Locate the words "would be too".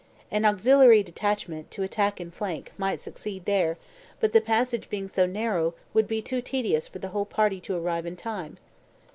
5.93-6.41